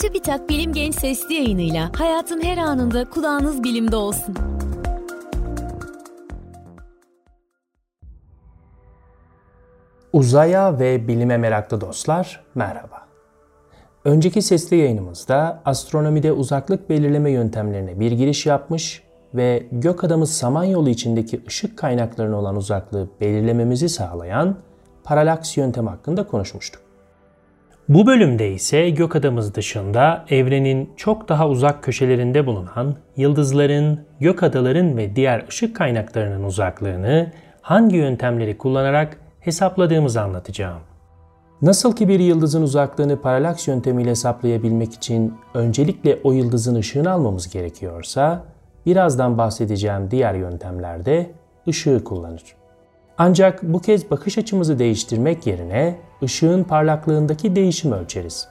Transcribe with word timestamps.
TÜBİTAK 0.00 0.48
Bilim 0.48 0.72
Genç 0.72 0.94
Sesli 0.94 1.34
yayınıyla 1.34 1.90
hayatın 1.98 2.42
her 2.42 2.58
anında 2.58 3.10
kulağınız 3.10 3.64
bilimde 3.64 3.96
olsun. 3.96 4.34
Uzaya 10.12 10.78
ve 10.78 11.08
bilime 11.08 11.36
meraklı 11.36 11.80
dostlar, 11.80 12.44
merhaba. 12.54 13.06
Önceki 14.04 14.42
sesli 14.42 14.76
yayınımızda 14.76 15.62
astronomide 15.64 16.32
uzaklık 16.32 16.90
belirleme 16.90 17.30
yöntemlerine 17.30 18.00
bir 18.00 18.12
giriş 18.12 18.46
yapmış 18.46 19.02
ve 19.34 19.66
gök 19.72 20.04
adamı 20.04 20.26
Samanyolu 20.26 20.88
içindeki 20.88 21.42
ışık 21.46 21.78
kaynaklarına 21.78 22.36
olan 22.36 22.56
uzaklığı 22.56 23.08
belirlememizi 23.20 23.88
sağlayan 23.88 24.56
paralaks 25.04 25.56
yöntem 25.56 25.86
hakkında 25.86 26.26
konuşmuştuk. 26.26 26.85
Bu 27.88 28.06
bölümde 28.06 28.52
ise 28.52 28.90
gök 28.90 29.16
adamız 29.16 29.54
dışında 29.54 30.24
evrenin 30.30 30.90
çok 30.96 31.28
daha 31.28 31.48
uzak 31.48 31.82
köşelerinde 31.82 32.46
bulunan 32.46 32.96
yıldızların, 33.16 34.00
gök 34.20 34.42
adaların 34.42 34.96
ve 34.96 35.16
diğer 35.16 35.44
ışık 35.48 35.76
kaynaklarının 35.76 36.44
uzaklığını 36.44 37.32
hangi 37.60 37.96
yöntemleri 37.96 38.58
kullanarak 38.58 39.20
hesapladığımızı 39.40 40.22
anlatacağım. 40.22 40.80
Nasıl 41.62 41.96
ki 41.96 42.08
bir 42.08 42.20
yıldızın 42.20 42.62
uzaklığını 42.62 43.20
paralaks 43.20 43.68
yöntemiyle 43.68 44.10
hesaplayabilmek 44.10 44.94
için 44.94 45.34
öncelikle 45.54 46.18
o 46.24 46.32
yıldızın 46.32 46.74
ışığını 46.74 47.10
almamız 47.10 47.50
gerekiyorsa, 47.50 48.44
birazdan 48.86 49.38
bahsedeceğim 49.38 50.10
diğer 50.10 50.34
yöntemlerde 50.34 51.30
ışığı 51.68 52.04
kullanır. 52.04 52.42
Ancak 53.18 53.62
bu 53.62 53.80
kez 53.80 54.10
bakış 54.10 54.38
açımızı 54.38 54.78
değiştirmek 54.78 55.46
yerine 55.46 55.96
ışığın 56.22 56.64
parlaklığındaki 56.64 57.56
değişimi 57.56 57.94
ölçeriz. 57.94 58.48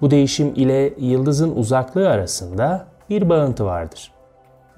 Bu 0.00 0.10
değişim 0.10 0.52
ile 0.54 0.94
yıldızın 0.98 1.56
uzaklığı 1.56 2.08
arasında 2.08 2.86
bir 3.10 3.28
bağıntı 3.28 3.64
vardır. 3.64 4.12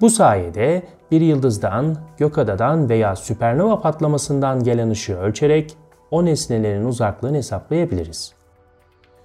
Bu 0.01 0.09
sayede 0.09 0.83
bir 1.11 1.21
yıldızdan, 1.21 1.97
gökadadan 2.17 2.89
veya 2.89 3.15
süpernova 3.15 3.81
patlamasından 3.81 4.63
gelen 4.63 4.89
ışığı 4.89 5.17
ölçerek 5.17 5.77
o 6.11 6.25
nesnelerin 6.25 6.85
uzaklığını 6.85 7.37
hesaplayabiliriz. 7.37 8.33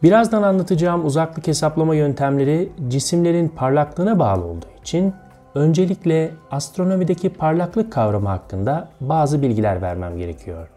Birazdan 0.02 0.42
anlatacağım 0.42 1.06
uzaklık 1.06 1.46
hesaplama 1.46 1.94
yöntemleri 1.94 2.72
cisimlerin 2.88 3.48
parlaklığına 3.48 4.18
bağlı 4.18 4.44
olduğu 4.44 4.70
için 4.80 5.14
öncelikle 5.54 6.30
astronomideki 6.50 7.28
parlaklık 7.28 7.92
kavramı 7.92 8.28
hakkında 8.28 8.88
bazı 9.00 9.42
bilgiler 9.42 9.82
vermem 9.82 10.16
gerekiyor. 10.18 10.68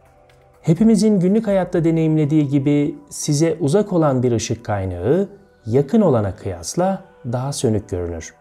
Hepimizin 0.62 1.20
günlük 1.20 1.48
hayatta 1.48 1.84
deneyimlediği 1.84 2.48
gibi 2.48 2.96
size 3.10 3.58
uzak 3.60 3.94
olan 3.94 4.24
bir 4.24 4.32
ışık 4.32 4.66
kaynağı 4.66 5.30
yakın 5.66 6.02
olana 6.02 6.36
kıyasla 6.36 7.04
daha 7.26 7.54
sönük 7.54 7.90
görünür. 7.90 8.34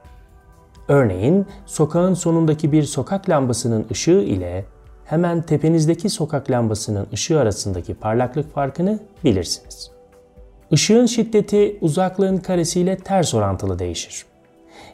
Örneğin 0.89 1.47
sokağın 1.67 2.15
sonundaki 2.15 2.73
bir 2.73 2.83
sokak 2.83 3.29
lambasının 3.29 3.87
ışığı 3.91 4.21
ile 4.23 4.65
hemen 5.05 5.43
tepenizdeki 5.43 6.11
sokak 6.11 6.51
lambasının 6.51 7.07
ışığı 7.13 7.41
arasındaki 7.41 7.95
parlaklık 7.95 8.55
farkını 8.55 8.99
bilirsiniz. 9.25 9.91
Işığın 10.71 11.07
şiddeti 11.07 11.79
uzaklığın 11.81 12.37
karesiyle 12.37 12.97
ters 12.97 13.35
orantılı 13.35 13.79
değişir. 13.79 14.30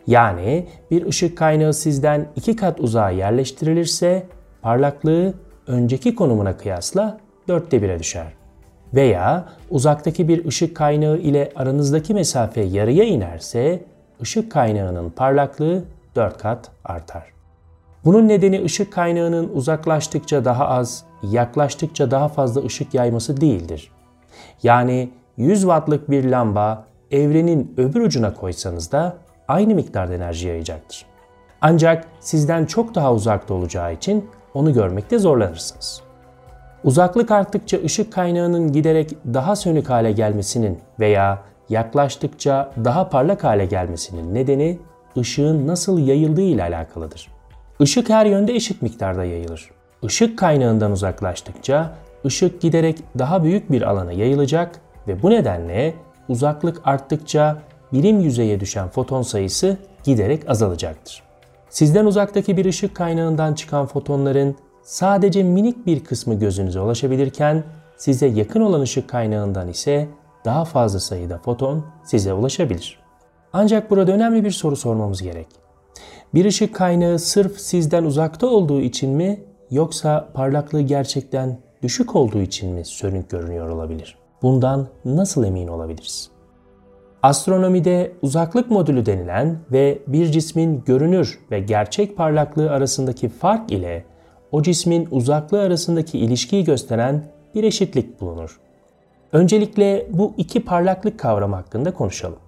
Yani 0.07 0.67
bir 0.91 1.07
ışık 1.07 1.39
kaynağı 1.39 1.75
sizden 1.75 2.27
iki 2.37 2.57
kat 2.57 2.81
uzağa 2.81 3.11
yerleştirilirse 3.11 4.27
parlaklığı 4.63 5.35
önceki 5.67 6.15
konumuna 6.15 6.57
kıyasla 6.57 7.19
dörtte 7.49 7.83
bire 7.83 7.99
düşer. 7.99 8.27
Veya 8.95 9.49
uzaktaki 9.71 10.29
bir 10.29 10.45
ışık 10.45 10.77
kaynağı 10.77 11.19
ile 11.19 11.53
aranızdaki 11.57 12.15
mesafe 12.15 12.61
yarıya 12.61 13.05
inerse 13.05 13.85
ışık 14.23 14.53
kaynağının 14.53 15.11
parlaklığı 15.11 15.85
4 16.17 16.39
kat 16.39 16.71
artar. 16.85 17.25
Bunun 18.05 18.29
nedeni 18.29 18.65
ışık 18.65 18.93
kaynağının 18.93 19.49
uzaklaştıkça 19.55 20.45
daha 20.45 20.69
az, 20.69 21.05
yaklaştıkça 21.23 22.11
daha 22.11 22.29
fazla 22.29 22.65
ışık 22.65 22.95
yayması 22.95 23.41
değildir. 23.41 23.91
Yani 24.63 25.11
100 25.37 25.61
wattlık 25.61 26.11
bir 26.11 26.25
lamba 26.25 26.85
evrenin 27.11 27.75
öbür 27.77 28.01
ucuna 28.01 28.35
koysanız 28.35 28.93
da 28.93 29.17
aynı 29.49 29.75
miktarda 29.75 30.15
enerji 30.15 30.49
yayacaktır. 30.49 31.07
Ancak 31.61 32.05
sizden 32.21 32.67
çok 32.67 32.95
daha 32.95 33.13
uzakta 33.13 33.55
olacağı 33.55 33.95
için 33.95 34.31
onu 34.55 34.73
görmekte 34.73 35.19
zorlanırsınız. 35.19 36.03
Uzaklık 36.85 37.31
arttıkça 37.31 37.79
ışık 37.85 38.13
kaynağının 38.13 38.73
giderek 38.73 39.11
daha 39.35 39.57
sönük 39.57 39.91
hale 39.91 40.13
gelmesinin 40.13 40.79
veya 41.01 41.43
yaklaştıkça 41.69 42.73
daha 42.85 43.09
parlak 43.09 43.45
hale 43.45 43.67
gelmesinin 43.67 44.35
nedeni 44.35 44.79
ışığın 45.17 45.67
nasıl 45.67 45.99
yayıldığı 45.99 46.41
ile 46.41 46.63
alakalıdır. 46.63 47.29
Işık 47.81 48.11
her 48.11 48.27
yönde 48.27 48.55
eşit 48.55 48.83
miktarda 48.83 49.25
yayılır. 49.25 49.71
Işık 50.03 50.39
kaynağından 50.39 50.93
uzaklaştıkça 50.93 51.95
ışık 52.25 52.61
giderek 52.61 52.99
daha 53.19 53.45
büyük 53.45 53.73
bir 53.73 53.83
alana 53.83 54.13
yayılacak 54.13 54.81
ve 55.09 55.23
bu 55.23 55.31
nedenle 55.31 55.95
uzaklık 56.29 56.81
arttıkça 56.85 57.57
birim 57.93 58.21
yüzeye 58.21 58.61
düşen 58.61 58.89
foton 58.89 59.23
sayısı 59.23 59.77
giderek 60.05 60.51
azalacaktır. 60.51 61.23
Sizden 61.71 62.05
uzaktaki 62.05 62.57
bir 62.57 62.65
ışık 62.65 62.95
kaynağından 62.95 63.55
çıkan 63.55 63.87
fotonların 63.87 64.57
sadece 64.83 65.43
minik 65.43 65.87
bir 65.87 66.05
kısmı 66.05 66.35
gözünüze 66.35 66.81
ulaşabilirken 66.81 67.65
size 67.97 68.27
yakın 68.27 68.61
olan 68.61 68.81
ışık 68.81 69.09
kaynağından 69.09 69.69
ise 69.69 70.09
daha 70.45 70.65
fazla 70.65 71.01
sayıda 71.01 71.39
foton 71.39 71.85
size 72.05 72.33
ulaşabilir. 72.33 72.99
Ancak 73.53 73.91
burada 73.91 74.13
önemli 74.13 74.45
bir 74.45 74.51
soru 74.51 74.77
sormamız 74.77 75.23
gerek. 75.23 75.47
Bir 76.35 76.45
ışık 76.45 76.75
kaynağı 76.75 77.19
sırf 77.19 77.61
sizden 77.61 78.05
uzakta 78.05 78.47
olduğu 78.47 78.81
için 78.81 79.11
mi 79.11 79.41
yoksa 79.71 80.29
parlaklığı 80.35 80.81
gerçekten 80.81 81.59
düşük 81.83 82.17
olduğu 82.17 82.41
için 82.41 82.73
mi 82.73 82.85
sönük 82.85 83.31
görünüyor 83.31 83.69
olabilir? 83.69 84.19
Bundan 84.43 84.89
nasıl 85.05 85.45
emin 85.45 85.69
olabiliriz? 85.69 86.36
Astronomide 87.27 88.13
uzaklık 88.23 88.71
modülü 88.71 89.07
denilen 89.07 89.59
ve 89.73 89.99
bir 90.07 90.27
cismin 90.27 90.85
görünür 90.85 91.39
ve 91.51 91.61
gerçek 91.61 92.17
parlaklığı 92.17 92.71
arasındaki 92.71 93.29
fark 93.29 93.73
ile 93.73 94.05
o 94.53 94.63
cismin 94.63 95.09
uzaklığı 95.11 95.61
arasındaki 95.61 96.19
ilişkiyi 96.19 96.65
gösteren 96.65 97.25
bir 97.55 97.65
eşitlik 97.65 98.21
bulunur. 98.21 98.61
Öncelikle 99.33 100.07
bu 100.11 100.35
iki 100.37 100.65
parlaklık 100.65 101.19
kavramı 101.19 101.57
hakkında 101.57 101.95
konuşalım. 101.95 102.39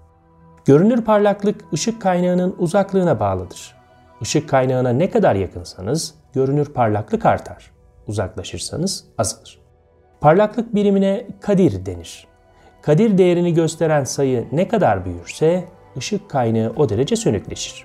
Görünür 0.64 1.02
parlaklık 1.02 1.64
ışık 1.72 2.02
kaynağının 2.02 2.56
uzaklığına 2.58 3.20
bağlıdır. 3.20 3.74
Işık 4.20 4.48
kaynağına 4.48 4.90
ne 4.90 5.10
kadar 5.10 5.34
yakınsanız 5.34 6.14
görünür 6.34 6.66
parlaklık 6.66 7.26
artar. 7.26 7.70
Uzaklaşırsanız 8.06 9.04
azalır. 9.18 9.58
Parlaklık 10.20 10.74
birimine 10.74 11.26
kadir 11.40 11.86
denir. 11.86 12.28
Kadir 12.88 13.18
değerini 13.18 13.54
gösteren 13.54 14.04
sayı 14.04 14.46
ne 14.52 14.68
kadar 14.68 15.04
büyürse 15.04 15.64
ışık 15.96 16.30
kaynağı 16.30 16.72
o 16.76 16.88
derece 16.88 17.16
sönükleşir. 17.16 17.84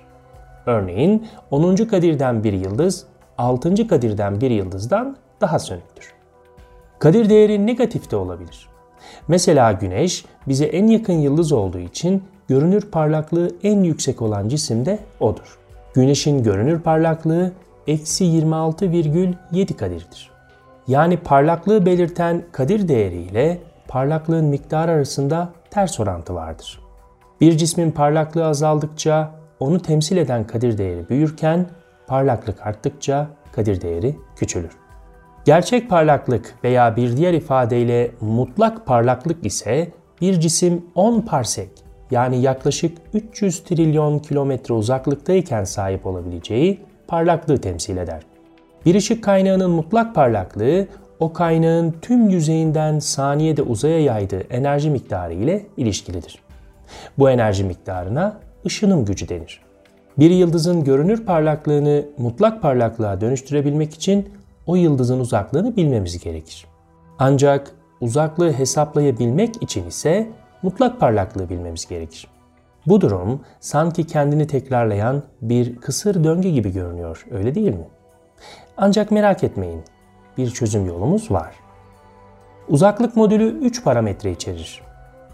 Örneğin 0.66 1.26
10. 1.50 1.76
kadirden 1.76 2.44
bir 2.44 2.52
yıldız 2.52 3.06
6. 3.38 3.88
kadirden 3.88 4.40
bir 4.40 4.50
yıldızdan 4.50 5.16
daha 5.40 5.58
sönüktür. 5.58 6.12
Kadir 6.98 7.30
değeri 7.30 7.66
negatif 7.66 8.10
de 8.10 8.16
olabilir. 8.16 8.68
Mesela 9.28 9.72
Güneş 9.72 10.24
bize 10.48 10.64
en 10.64 10.86
yakın 10.86 11.12
yıldız 11.12 11.52
olduğu 11.52 11.78
için 11.78 12.22
görünür 12.48 12.90
parlaklığı 12.90 13.50
en 13.62 13.82
yüksek 13.82 14.22
olan 14.22 14.48
cisim 14.48 14.86
de 14.86 14.98
odur. 15.20 15.58
Güneşin 15.94 16.42
görünür 16.42 16.80
parlaklığı 16.80 17.52
eksi 17.86 18.24
26,7 18.24 19.76
kadirdir. 19.76 20.30
Yani 20.88 21.16
parlaklığı 21.16 21.86
belirten 21.86 22.42
kadir 22.52 22.88
değeri 22.88 23.22
ile 23.22 23.58
parlaklığın 23.94 24.44
miktarı 24.44 24.90
arasında 24.90 25.52
ters 25.70 26.00
orantı 26.00 26.34
vardır. 26.34 26.80
Bir 27.40 27.56
cismin 27.56 27.90
parlaklığı 27.90 28.46
azaldıkça 28.46 29.30
onu 29.60 29.82
temsil 29.82 30.16
eden 30.16 30.46
kadir 30.46 30.78
değeri 30.78 31.08
büyürken 31.08 31.66
parlaklık 32.06 32.66
arttıkça 32.66 33.28
kadir 33.52 33.80
değeri 33.80 34.16
küçülür. 34.36 34.70
Gerçek 35.44 35.90
parlaklık 35.90 36.54
veya 36.64 36.96
bir 36.96 37.16
diğer 37.16 37.32
ifadeyle 37.32 38.10
mutlak 38.20 38.86
parlaklık 38.86 39.46
ise 39.46 39.92
bir 40.20 40.40
cisim 40.40 40.86
10 40.94 41.20
parsek 41.20 41.70
yani 42.10 42.40
yaklaşık 42.40 42.98
300 43.12 43.60
trilyon 43.60 44.18
kilometre 44.18 44.74
uzaklıktayken 44.74 45.64
sahip 45.64 46.06
olabileceği 46.06 46.80
parlaklığı 47.08 47.60
temsil 47.60 47.96
eder. 47.96 48.22
Bir 48.86 48.94
ışık 48.94 49.24
kaynağının 49.24 49.70
mutlak 49.70 50.14
parlaklığı 50.14 50.86
o 51.20 51.32
kaynağın 51.32 51.94
tüm 52.02 52.28
yüzeyinden 52.28 52.98
saniyede 52.98 53.62
uzaya 53.62 54.00
yaydığı 54.00 54.40
enerji 54.40 54.90
miktarı 54.90 55.34
ile 55.34 55.66
ilişkilidir. 55.76 56.38
Bu 57.18 57.30
enerji 57.30 57.64
miktarına 57.64 58.40
ışınım 58.66 59.04
gücü 59.04 59.28
denir. 59.28 59.60
Bir 60.18 60.30
yıldızın 60.30 60.84
görünür 60.84 61.24
parlaklığını 61.24 62.04
mutlak 62.18 62.62
parlaklığa 62.62 63.20
dönüştürebilmek 63.20 63.94
için 63.94 64.28
o 64.66 64.76
yıldızın 64.76 65.20
uzaklığını 65.20 65.76
bilmemiz 65.76 66.18
gerekir. 66.24 66.66
Ancak 67.18 67.70
uzaklığı 68.00 68.52
hesaplayabilmek 68.52 69.62
için 69.62 69.86
ise 69.86 70.28
mutlak 70.62 71.00
parlaklığı 71.00 71.48
bilmemiz 71.48 71.86
gerekir. 71.86 72.26
Bu 72.86 73.00
durum 73.00 73.40
sanki 73.60 74.06
kendini 74.06 74.46
tekrarlayan 74.46 75.22
bir 75.42 75.76
kısır 75.76 76.24
döngü 76.24 76.48
gibi 76.48 76.72
görünüyor, 76.72 77.26
öyle 77.30 77.54
değil 77.54 77.74
mi? 77.74 77.88
Ancak 78.76 79.10
merak 79.10 79.44
etmeyin, 79.44 79.82
bir 80.38 80.50
çözüm 80.50 80.86
yolumuz 80.86 81.30
var. 81.30 81.54
Uzaklık 82.68 83.16
modülü 83.16 83.58
3 83.58 83.84
parametre 83.84 84.30
içerir. 84.30 84.82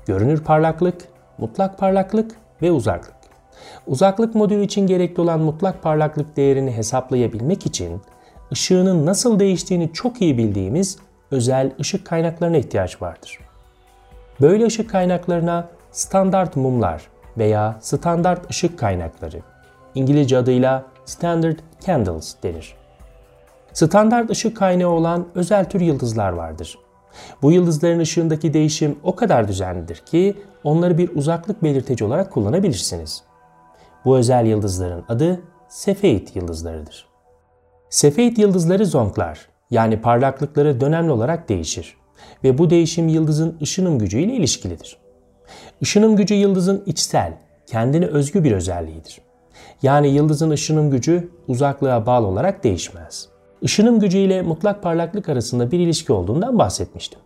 Görünür 0.06 0.44
parlaklık, 0.44 1.08
mutlak 1.38 1.79
parlaklık 1.79 2.31
ve 2.62 2.73
uzaklık. 2.73 3.14
Uzaklık 3.87 4.35
modülü 4.35 4.64
için 4.64 4.87
gerekli 4.87 5.20
olan 5.20 5.41
mutlak 5.41 5.82
parlaklık 5.82 6.37
değerini 6.37 6.73
hesaplayabilmek 6.73 7.67
için 7.67 8.02
ışığının 8.52 9.06
nasıl 9.06 9.38
değiştiğini 9.38 9.93
çok 9.93 10.23
iyi 10.23 10.38
bildiğimiz 10.38 10.99
özel 11.31 11.73
ışık 11.81 12.06
kaynaklarına 12.06 12.56
ihtiyaç 12.56 13.02
vardır. 13.02 13.38
Böyle 14.41 14.67
ışık 14.67 14.91
kaynaklarına 14.91 15.69
standart 15.93 16.56
mumlar 16.56 17.02
veya 17.38 17.76
standart 17.81 18.50
ışık 18.50 18.79
kaynakları, 18.79 19.41
İngilizce 19.94 20.38
adıyla 20.38 20.85
standard 21.05 21.58
candles 21.87 22.35
denir. 22.43 22.80
Standart 23.72 24.31
ışık 24.31 24.56
kaynağı 24.56 24.90
olan 24.90 25.26
özel 25.34 25.64
tür 25.64 25.81
yıldızlar 25.81 26.32
vardır. 26.32 26.78
Bu 27.43 27.52
yıldızların 27.52 27.99
ışığındaki 27.99 28.55
değişim 28.55 28.99
o 29.02 29.17
kadar 29.17 29.49
düzenlidir 29.49 29.96
ki 29.96 30.37
onları 30.64 30.99
bir 30.99 31.17
uzaklık 31.17 31.62
belirteci 31.62 32.05
olarak 32.05 32.32
kullanabilirsiniz. 32.32 33.22
Bu 34.05 34.17
özel 34.17 34.46
yıldızların 34.46 35.05
adı 35.08 35.40
Sefeit 35.69 36.37
yıldızlarıdır. 36.37 37.08
Sefeit 37.90 38.38
yıldızları 38.38 38.87
zonklar 38.87 39.49
yani 39.70 40.00
parlaklıkları 40.00 40.81
dönemli 40.81 41.11
olarak 41.11 41.49
değişir 41.49 41.96
ve 42.44 42.58
bu 42.58 42.70
değişim 42.70 43.08
yıldızın 43.08 43.58
ışınım 43.62 43.99
gücüyle 43.99 44.32
ilişkilidir. 44.32 44.96
Işınım 45.81 46.16
gücü 46.16 46.34
yıldızın 46.34 46.82
içsel, 46.87 47.32
kendine 47.66 48.06
özgü 48.06 48.44
bir 48.44 48.52
özelliğidir. 48.52 49.20
Yani 49.82 50.08
yıldızın 50.08 50.50
ışınım 50.50 50.90
gücü 50.90 51.31
uzaklığa 51.49 52.06
bağlı 52.06 52.26
olarak 52.26 52.64
değişmez. 52.64 53.28
Işınım 53.62 54.01
gücü 54.01 54.19
ile 54.19 54.43
mutlak 54.43 54.83
parlaklık 54.83 55.29
arasında 55.29 55.71
bir 55.71 55.79
ilişki 55.79 56.12
olduğundan 56.12 56.59
bahsetmiştim. 56.59 57.19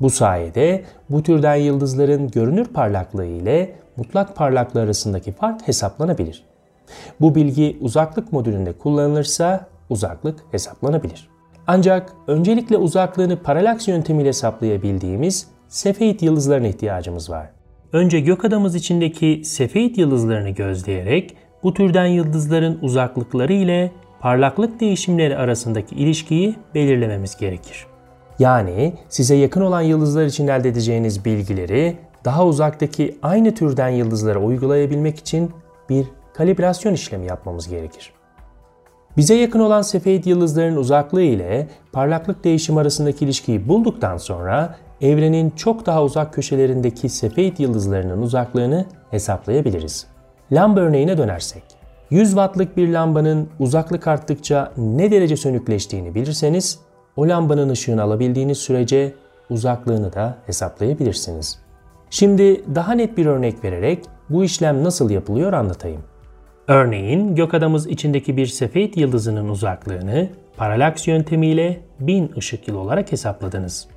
Bu 0.00 0.10
sayede 0.10 0.84
bu 1.10 1.22
türden 1.22 1.54
yıldızların 1.54 2.30
görünür 2.30 2.66
parlaklığı 2.66 3.26
ile 3.26 3.74
mutlak 3.96 4.36
parlaklığı 4.36 4.80
arasındaki 4.80 5.32
fark 5.32 5.68
hesaplanabilir. 5.68 6.44
Bu 7.20 7.34
bilgi 7.34 7.78
uzaklık 7.80 8.32
modülünde 8.32 8.72
kullanılırsa 8.72 9.66
uzaklık 9.90 10.40
hesaplanabilir. 10.50 11.28
Ancak 11.66 12.12
öncelikle 12.26 12.76
uzaklığını 12.76 13.36
paralaks 13.36 13.88
yöntemiyle 13.88 14.28
hesaplayabildiğimiz 14.28 15.46
Sefeit 15.68 16.22
yıldızlarına 16.22 16.66
ihtiyacımız 16.66 17.30
var. 17.30 17.50
Önce 17.92 18.20
gök 18.20 18.44
adamız 18.44 18.74
içindeki 18.74 19.42
Sefeit 19.44 19.98
yıldızlarını 19.98 20.50
gözleyerek 20.50 21.36
bu 21.62 21.74
türden 21.74 22.06
yıldızların 22.06 22.78
uzaklıkları 22.82 23.52
ile 23.52 23.92
parlaklık 24.20 24.80
değişimleri 24.80 25.36
arasındaki 25.38 25.94
ilişkiyi 25.94 26.56
belirlememiz 26.74 27.36
gerekir. 27.36 27.86
Yani 28.38 28.94
size 29.08 29.34
yakın 29.34 29.60
olan 29.60 29.80
yıldızlar 29.80 30.24
için 30.24 30.48
elde 30.48 30.68
edeceğiniz 30.68 31.24
bilgileri 31.24 31.96
daha 32.24 32.46
uzaktaki 32.46 33.18
aynı 33.22 33.54
türden 33.54 33.88
yıldızlara 33.88 34.38
uygulayabilmek 34.38 35.18
için 35.18 35.50
bir 35.88 36.06
kalibrasyon 36.34 36.92
işlemi 36.92 37.26
yapmamız 37.26 37.68
gerekir. 37.68 38.12
Bize 39.16 39.34
yakın 39.34 39.60
olan 39.60 39.82
Sefeid 39.82 40.24
yıldızların 40.24 40.76
uzaklığı 40.76 41.22
ile 41.22 41.68
parlaklık 41.92 42.44
değişimi 42.44 42.80
arasındaki 42.80 43.24
ilişkiyi 43.24 43.68
bulduktan 43.68 44.16
sonra 44.16 44.76
evrenin 45.00 45.50
çok 45.50 45.86
daha 45.86 46.04
uzak 46.04 46.34
köşelerindeki 46.34 47.08
Sefeid 47.08 47.58
yıldızlarının 47.58 48.22
uzaklığını 48.22 48.86
hesaplayabiliriz. 49.10 50.06
Lamba 50.52 50.80
örneğine 50.80 51.18
dönersek, 51.18 51.62
100 52.10 52.28
wattlık 52.28 52.76
bir 52.76 52.88
lambanın 52.88 53.48
uzaklık 53.58 54.06
arttıkça 54.06 54.72
ne 54.76 55.10
derece 55.10 55.36
sönükleştiğini 55.36 56.14
bilirseniz, 56.14 56.78
o 57.16 57.28
lambanın 57.28 57.68
ışığını 57.68 58.02
alabildiğiniz 58.02 58.58
sürece 58.58 59.14
uzaklığını 59.50 60.12
da 60.12 60.38
hesaplayabilirsiniz. 60.46 61.58
Şimdi 62.10 62.74
daha 62.74 62.92
net 62.92 63.16
bir 63.16 63.26
örnek 63.26 63.64
vererek 63.64 64.04
bu 64.30 64.44
işlem 64.44 64.84
nasıl 64.84 65.10
yapılıyor 65.10 65.52
anlatayım. 65.52 66.02
Örneğin 66.68 67.34
gök 67.34 67.54
adamız 67.54 67.86
içindeki 67.86 68.36
bir 68.36 68.46
sefeit 68.46 68.96
yıldızının 68.96 69.48
uzaklığını 69.48 70.28
paralaks 70.56 71.08
yöntemiyle 71.08 71.80
1000 72.00 72.32
ışık 72.36 72.68
yılı 72.68 72.78
olarak 72.78 73.12
hesapladınız. 73.12 73.88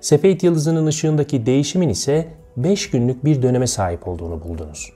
Sefeit 0.00 0.42
yıldızının 0.42 0.86
ışığındaki 0.86 1.46
değişimin 1.46 1.88
ise 1.88 2.28
5 2.56 2.90
günlük 2.90 3.24
bir 3.24 3.42
döneme 3.42 3.66
sahip 3.66 4.08
olduğunu 4.08 4.44
buldunuz. 4.44 4.92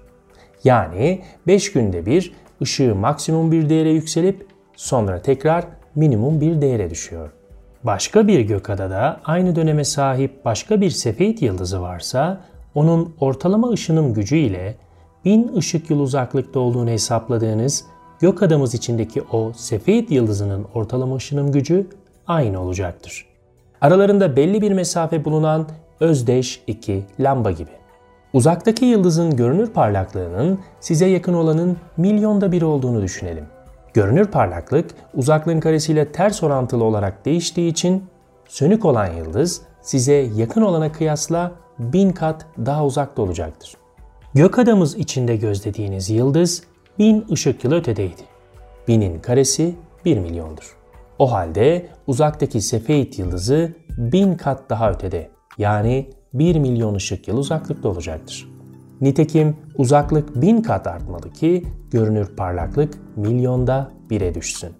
Yani 0.64 1.22
5 1.46 1.72
günde 1.72 2.06
bir 2.06 2.32
ışığı 2.62 2.94
maksimum 2.94 3.52
bir 3.52 3.68
değere 3.68 3.90
yükselip 3.90 4.46
sonra 4.76 5.22
tekrar 5.22 5.64
minimum 5.94 6.40
bir 6.40 6.60
değere 6.60 6.90
düşüyor. 6.90 7.30
Başka 7.84 8.28
bir 8.28 8.40
gökadada 8.40 9.20
aynı 9.24 9.56
döneme 9.56 9.84
sahip 9.84 10.44
başka 10.44 10.80
bir 10.80 10.90
sefeit 10.90 11.42
yıldızı 11.42 11.82
varsa 11.82 12.40
onun 12.74 13.14
ortalama 13.20 13.70
ışınım 13.70 14.14
gücü 14.14 14.36
ile 14.36 14.76
1000 15.24 15.56
ışık 15.56 15.90
yılı 15.90 16.02
uzaklıkta 16.02 16.60
olduğunu 16.60 16.90
hesapladığınız 16.90 17.84
gök 18.20 18.42
adamız 18.42 18.74
içindeki 18.74 19.22
o 19.22 19.52
sefeit 19.56 20.10
yıldızının 20.10 20.66
ortalama 20.74 21.16
ışınım 21.16 21.52
gücü 21.52 21.86
aynı 22.26 22.60
olacaktır. 22.60 23.26
Aralarında 23.80 24.36
belli 24.36 24.62
bir 24.62 24.72
mesafe 24.72 25.24
bulunan 25.24 25.68
özdeş 26.00 26.62
iki 26.66 27.04
lamba 27.20 27.50
gibi. 27.50 27.79
Uzaktaki 28.32 28.84
yıldızın 28.84 29.36
görünür 29.36 29.70
parlaklığının 29.70 30.58
size 30.80 31.06
yakın 31.06 31.34
olanın 31.34 31.76
milyonda 31.96 32.52
bir 32.52 32.62
olduğunu 32.62 33.02
düşünelim. 33.02 33.44
Görünür 33.94 34.26
parlaklık 34.26 34.90
uzaklığın 35.14 35.60
karesiyle 35.60 36.12
ters 36.12 36.42
orantılı 36.42 36.84
olarak 36.84 37.24
değiştiği 37.24 37.70
için 37.70 38.04
sönük 38.48 38.84
olan 38.84 39.06
yıldız 39.06 39.62
size 39.82 40.14
yakın 40.14 40.62
olana 40.62 40.92
kıyasla 40.92 41.52
bin 41.78 42.12
kat 42.12 42.46
daha 42.58 42.84
uzakta 42.84 43.22
olacaktır. 43.22 43.76
Gök 44.34 44.58
adamız 44.58 44.96
içinde 44.96 45.36
gözlediğiniz 45.36 46.10
yıldız 46.10 46.62
bin 46.98 47.26
ışık 47.32 47.64
yılı 47.64 47.76
ötedeydi. 47.76 48.22
Binin 48.88 49.20
karesi 49.20 49.74
1 50.04 50.18
milyondur. 50.18 50.76
O 51.18 51.32
halde 51.32 51.86
uzaktaki 52.06 52.60
Sefeit 52.60 53.18
yıldızı 53.18 53.72
bin 53.98 54.34
kat 54.34 54.70
daha 54.70 54.90
ötede 54.90 55.30
yani 55.58 56.10
1 56.34 56.56
milyon 56.56 56.94
ışık 56.94 57.28
yılı 57.28 57.40
uzaklıkta 57.40 57.88
olacaktır. 57.88 58.48
Nitekim 59.00 59.56
uzaklık 59.78 60.42
bin 60.42 60.62
kat 60.62 60.86
artmalı 60.86 61.32
ki 61.32 61.66
görünür 61.90 62.26
parlaklık 62.36 62.94
milyonda 63.16 63.90
bire 64.10 64.34
düşsün. 64.34 64.70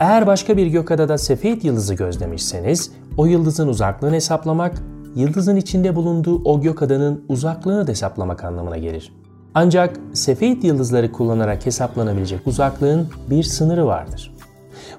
Eğer 0.00 0.26
başka 0.26 0.56
bir 0.56 0.66
gökadada 0.66 1.18
Sefeit 1.18 1.64
yıldızı 1.64 1.94
gözlemişseniz 1.94 2.92
o 3.16 3.26
yıldızın 3.26 3.68
uzaklığını 3.68 4.14
hesaplamak 4.14 4.82
yıldızın 5.14 5.56
içinde 5.56 5.96
bulunduğu 5.96 6.42
o 6.44 6.60
gökadanın 6.60 7.24
uzaklığını 7.28 7.86
da 7.86 7.90
hesaplamak 7.90 8.44
anlamına 8.44 8.78
gelir. 8.78 9.12
Ancak 9.54 10.00
Sefeit 10.12 10.64
yıldızları 10.64 11.12
kullanarak 11.12 11.66
hesaplanabilecek 11.66 12.46
uzaklığın 12.46 13.08
bir 13.30 13.42
sınırı 13.42 13.86
vardır. 13.86 14.34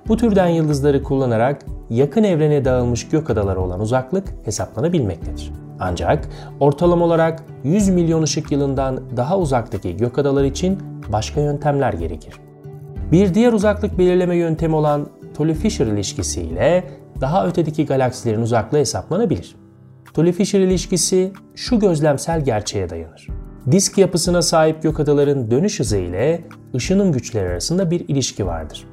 Bu 0.08 0.18
türden 0.18 0.48
yıldızları 0.48 1.04
kullanarak 1.04 1.66
yakın 1.90 2.24
evrene 2.24 2.66
dağılmış 2.66 3.10
gök 3.10 3.30
adaları 3.30 3.62
olan 3.62 3.80
uzaklık 3.80 4.28
hesaplanabilmektedir. 4.46 5.52
Ancak 5.80 6.30
ortalama 6.60 7.06
olarak 7.06 7.44
100 7.64 7.90
milyon 7.90 8.24
ışık 8.24 8.52
yılından 8.52 9.02
daha 9.18 9.38
uzaktaki 9.38 9.98
gök 9.98 10.20
adaları 10.20 10.48
için 10.48 10.80
başka 11.12 11.42
yöntemler 11.42 11.94
gerekir. 11.94 12.34
Bir 13.12 13.34
diğer 13.34 13.54
uzaklık 13.54 13.98
belirleme 13.98 14.36
yöntemi 14.36 14.76
olan 14.76 15.08
Tully-Fisher 15.38 15.94
ilişkisi 15.94 16.42
ile 16.42 16.84
daha 17.22 17.48
ötedeki 17.48 17.86
galaksilerin 17.86 18.42
uzaklığı 18.42 18.78
hesaplanabilir. 18.78 19.56
Tully-Fisher 20.14 20.60
ilişkisi 20.60 21.32
şu 21.56 21.80
gözlemsel 21.80 22.46
gerçeğe 22.46 22.90
dayanır. 22.90 23.28
Disk 23.72 23.98
yapısına 23.98 24.42
sahip 24.42 24.84
gök 24.84 25.00
adaların 25.00 25.52
dönüş 25.52 25.80
hızı 25.80 25.98
ile 25.98 26.42
ışınım 26.76 27.12
güçleri 27.12 27.50
arasında 27.50 27.92
bir 27.92 28.06
ilişki 28.08 28.46
vardır. 28.46 28.86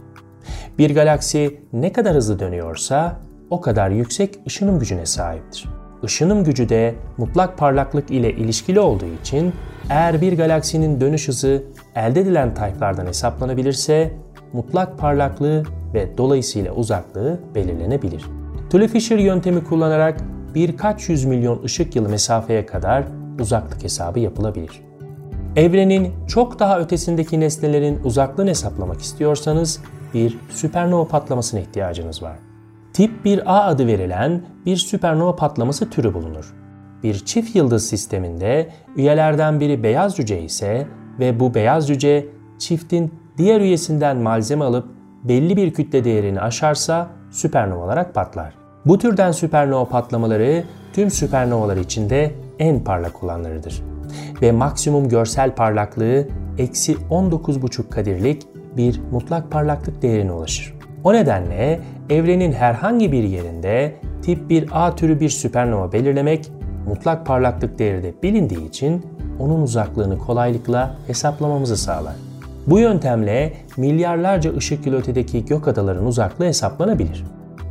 Bir 0.79 0.95
galaksi 0.95 1.61
ne 1.73 1.93
kadar 1.93 2.15
hızlı 2.15 2.39
dönüyorsa 2.39 3.17
o 3.51 3.61
kadar 3.61 3.91
yüksek 3.91 4.39
ışınım 4.47 4.79
gücüne 4.79 5.07
sahiptir. 5.07 5.69
Işınım 6.03 6.45
gücü 6.45 6.69
de 6.69 6.95
mutlak 7.17 7.59
parlaklık 7.59 8.11
ile 8.11 8.33
ilişkili 8.33 8.81
olduğu 8.81 9.21
için 9.23 9.53
eğer 9.91 10.21
bir 10.21 10.37
galaksinin 10.37 11.01
dönüş 11.01 11.29
hızı 11.29 11.63
elde 11.95 12.21
edilen 12.21 12.55
tayflardan 12.55 13.07
hesaplanabilirse 13.07 14.13
mutlak 14.53 14.99
parlaklığı 14.99 15.63
ve 15.95 16.19
dolayısıyla 16.19 16.73
uzaklığı 16.73 17.41
belirlenebilir. 17.55 18.25
Tully-Fisher 18.71 19.19
yöntemi 19.19 19.65
kullanarak 19.65 20.21
birkaç 20.55 21.09
yüz 21.09 21.25
milyon 21.25 21.63
ışık 21.65 21.97
yılı 21.97 22.09
mesafeye 22.09 22.67
kadar 22.67 23.05
uzaklık 23.41 23.85
hesabı 23.85 24.21
yapılabilir. 24.21 24.81
Evrenin 25.57 26.13
çok 26.27 26.59
daha 26.59 26.81
ötesindeki 26.81 27.41
nesnelerin 27.41 28.01
uzaklığını 28.05 28.51
hesaplamak 28.51 29.01
istiyorsanız 29.01 29.81
bir 30.15 30.39
süpernova 30.51 31.09
patlamasına 31.09 31.61
ihtiyacınız 31.61 32.23
var. 32.23 32.39
Tip 32.93 33.27
1A 33.27 33.65
adı 33.65 33.87
verilen 33.87 34.43
bir 34.67 34.77
süpernova 34.77 35.37
patlaması 35.37 35.91
türü 35.91 36.15
bulunur. 36.15 36.55
Bir 37.03 37.25
çift 37.25 37.57
yıldız 37.57 37.87
sisteminde 37.89 38.71
üyelerden 38.97 39.61
biri 39.61 39.83
beyaz 39.83 40.17
cüce 40.17 40.43
ise 40.43 40.87
ve 41.19 41.41
bu 41.41 41.55
beyaz 41.55 41.89
cüce 41.89 42.27
çiftin 42.59 43.15
diğer 43.39 43.61
üyesinden 43.61 44.17
malzeme 44.17 44.65
alıp 44.65 44.89
belli 45.25 45.57
bir 45.57 45.73
kütle 45.73 46.05
değerini 46.05 46.41
aşarsa 46.41 47.09
süpernova 47.31 47.85
olarak 47.85 48.15
patlar. 48.15 48.55
Bu 48.87 48.99
türden 48.99 49.33
süpernova 49.33 49.85
patlamaları 49.85 50.65
tüm 50.93 51.11
süpernovalar 51.11 51.77
içinde 51.77 52.35
en 52.59 52.85
parlak 52.85 53.25
olanlarıdır. 53.25 53.83
Ve 54.43 54.53
maksimum 54.53 55.09
görsel 55.09 55.55
parlaklığı 55.55 56.29
eksi 56.59 56.95
19,5 56.95 57.89
kadirlik 57.89 58.43
bir 58.77 59.01
mutlak 59.13 59.51
parlaklık 59.51 60.03
değerine 60.03 60.33
ulaşır. 60.33 60.75
O 61.05 61.13
nedenle 61.13 61.81
evrenin 62.11 62.53
herhangi 62.53 63.13
bir 63.13 63.23
yerinde 63.23 63.95
tip 64.23 64.51
1A 64.51 64.97
türü 64.97 65.21
bir 65.21 65.29
süpernova 65.29 65.93
belirlemek 65.93 66.53
mutlak 66.89 67.27
parlaklık 67.27 67.79
değeri 67.79 68.03
de 68.03 68.15
bilindiği 68.23 68.69
için 68.69 69.07
onun 69.39 69.63
uzaklığını 69.63 70.19
kolaylıkla 70.19 70.97
hesaplamamızı 71.07 71.77
sağlar. 71.77 72.15
Bu 72.67 72.79
yöntemle 72.79 73.53
milyarlarca 73.77 74.57
ışık 74.57 74.87
yılı 74.87 74.99
ötedeki 74.99 75.45
gök 75.45 75.69
adaların 75.69 76.07
uzaklığı 76.07 76.45
hesaplanabilir. 76.45 77.25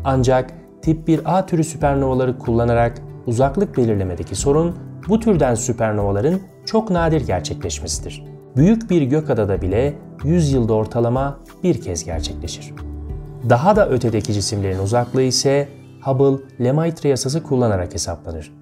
Ancak 0.04 0.52
tip 0.82 1.10
1A 1.10 1.46
türü 1.46 1.64
süpernovaları 1.64 2.38
kullanarak 2.38 3.02
uzaklık 3.26 3.78
belirlemedeki 3.78 4.36
sorun 4.36 4.76
bu 5.10 5.20
türden 5.20 5.56
süpernovaların 5.56 6.40
çok 6.66 6.90
nadir 6.90 7.28
gerçekleşmesidir. 7.28 8.24
Büyük 8.56 8.90
bir 8.90 9.02
gök 9.02 9.30
adada 9.30 9.62
bile 9.62 9.94
100 10.26 10.52
yılda 10.52 10.74
ortalama 10.74 11.40
bir 11.64 11.82
kez 11.82 12.06
gerçekleşir. 12.06 12.74
Daha 13.50 13.76
da 13.76 13.90
ötedeki 13.90 14.34
cisimlerin 14.34 14.80
uzaklığı 14.80 15.22
ise 15.22 15.68
Hubble-Lemaitre 16.02 17.08
yasası 17.08 17.44
kullanarak 17.44 17.94
hesaplanır. 17.94 18.54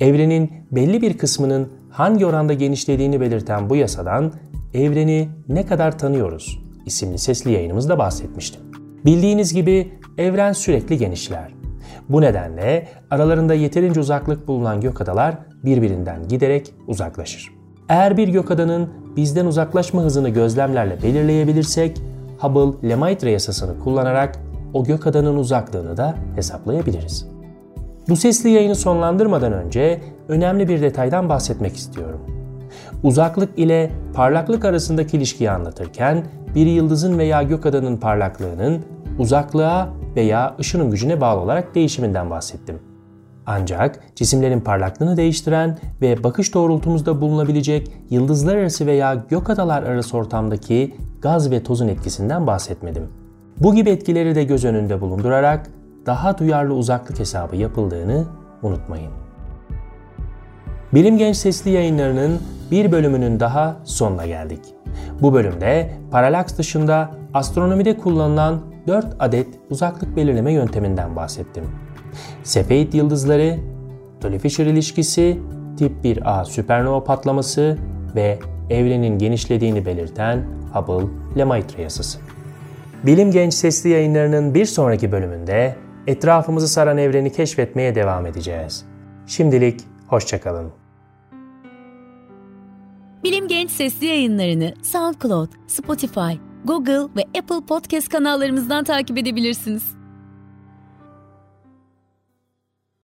Evrenin 0.00 0.50
belli 0.72 1.02
bir 1.02 1.18
kısmının 1.18 1.68
hangi 1.90 2.26
oranda 2.26 2.54
genişlediğini 2.54 3.20
belirten 3.20 3.70
bu 3.70 3.76
yasadan 3.76 4.32
Evreni 4.74 5.28
ne 5.48 5.66
kadar 5.66 5.98
tanıyoruz 5.98 6.62
isimli 6.86 7.18
sesli 7.18 7.52
yayınımızda 7.52 7.98
bahsetmiştim. 7.98 8.60
Bildiğiniz 9.04 9.54
gibi 9.54 9.92
evren 10.18 10.52
sürekli 10.52 10.98
genişler. 10.98 11.54
Bu 12.08 12.20
nedenle 12.20 12.88
aralarında 13.10 13.54
yeterince 13.54 14.00
uzaklık 14.00 14.48
bulunan 14.48 14.80
gök 14.80 15.00
adalar 15.00 15.38
birbirinden 15.64 16.28
giderek 16.28 16.74
uzaklaşır. 16.86 17.61
Eğer 17.88 18.16
bir 18.16 18.28
gök 18.28 18.50
adanın 18.50 18.88
bizden 19.16 19.46
uzaklaşma 19.46 20.02
hızını 20.02 20.28
gözlemlerle 20.28 21.02
belirleyebilirsek, 21.02 22.00
Hubble-Lemaitre 22.40 23.28
yasasını 23.28 23.78
kullanarak 23.84 24.38
o 24.74 24.84
gök 24.84 25.06
adanın 25.06 25.36
uzaklığını 25.36 25.96
da 25.96 26.14
hesaplayabiliriz. 26.34 27.28
Bu 28.08 28.16
sesli 28.16 28.50
yayını 28.50 28.74
sonlandırmadan 28.74 29.52
önce 29.52 30.00
önemli 30.28 30.68
bir 30.68 30.82
detaydan 30.82 31.28
bahsetmek 31.28 31.76
istiyorum. 31.76 32.20
Uzaklık 33.02 33.58
ile 33.58 33.90
parlaklık 34.14 34.64
arasındaki 34.64 35.16
ilişkiyi 35.16 35.50
anlatırken 35.50 36.24
bir 36.54 36.66
yıldızın 36.66 37.18
veya 37.18 37.42
gök 37.42 37.66
adanın 37.66 37.96
parlaklığının 37.96 38.82
uzaklığa 39.18 39.88
veya 40.16 40.56
ışının 40.60 40.90
gücüne 40.90 41.20
bağlı 41.20 41.40
olarak 41.40 41.74
değişiminden 41.74 42.30
bahsettim. 42.30 42.91
Ancak 43.46 44.00
cisimlerin 44.16 44.60
parlaklığını 44.60 45.16
değiştiren 45.16 45.78
ve 46.02 46.24
bakış 46.24 46.54
doğrultumuzda 46.54 47.20
bulunabilecek 47.20 47.90
yıldızlar 48.10 48.56
arası 48.56 48.86
veya 48.86 49.14
gök 49.28 49.50
adalar 49.50 49.82
arası 49.82 50.16
ortamdaki 50.16 50.94
gaz 51.22 51.50
ve 51.50 51.62
tozun 51.62 51.88
etkisinden 51.88 52.46
bahsetmedim. 52.46 53.08
Bu 53.58 53.74
gibi 53.74 53.90
etkileri 53.90 54.34
de 54.34 54.44
göz 54.44 54.64
önünde 54.64 55.00
bulundurarak 55.00 55.70
daha 56.06 56.38
duyarlı 56.38 56.74
uzaklık 56.74 57.18
hesabı 57.18 57.56
yapıldığını 57.56 58.24
unutmayın. 58.62 59.12
Bilim 60.94 61.18
Genç 61.18 61.36
Sesli 61.36 61.70
yayınlarının 61.70 62.40
bir 62.70 62.92
bölümünün 62.92 63.40
daha 63.40 63.76
sonuna 63.84 64.26
geldik. 64.26 64.60
Bu 65.20 65.34
bölümde 65.34 65.92
paralaks 66.10 66.58
dışında 66.58 67.10
astronomide 67.34 67.96
kullanılan 67.96 68.60
4 68.86 69.06
adet 69.18 69.48
uzaklık 69.70 70.16
belirleme 70.16 70.52
yönteminden 70.52 71.16
bahsettim. 71.16 71.64
Sefeit 72.42 72.94
yıldızları, 72.94 73.58
Dolly-Fisher 74.22 74.66
ilişkisi, 74.66 75.38
tip 75.78 75.92
1A 76.04 76.44
süpernova 76.44 77.04
patlaması 77.04 77.78
ve 78.14 78.38
evrenin 78.70 79.18
genişlediğini 79.18 79.86
belirten 79.86 80.44
Hubble-Lemaitre 80.74 81.82
yasası. 81.82 82.18
Bilim 83.02 83.30
Genç 83.30 83.54
Sesli 83.54 83.90
yayınlarının 83.90 84.54
bir 84.54 84.64
sonraki 84.66 85.12
bölümünde 85.12 85.76
etrafımızı 86.06 86.68
saran 86.68 86.98
evreni 86.98 87.32
keşfetmeye 87.32 87.94
devam 87.94 88.26
edeceğiz. 88.26 88.84
Şimdilik 89.26 89.80
hoşçakalın. 90.06 90.72
Bilim 93.24 93.48
Genç 93.48 93.70
Sesli 93.70 94.06
yayınlarını 94.06 94.74
SoundCloud, 94.82 95.48
Spotify, 95.66 96.32
Google 96.64 97.08
ve 97.16 97.38
Apple 97.38 97.66
Podcast 97.68 98.08
kanallarımızdan 98.08 98.84
takip 98.84 99.18
edebilirsiniz. 99.18 100.01